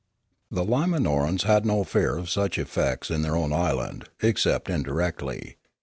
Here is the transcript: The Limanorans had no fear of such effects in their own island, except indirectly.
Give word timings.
The 0.49 0.65
Limanorans 0.65 1.43
had 1.43 1.63
no 1.63 1.83
fear 1.83 2.17
of 2.17 2.27
such 2.27 2.57
effects 2.57 3.11
in 3.11 3.21
their 3.21 3.35
own 3.37 3.53
island, 3.53 4.09
except 4.23 4.67
indirectly. 4.67 5.57